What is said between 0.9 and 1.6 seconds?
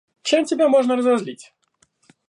разозлить?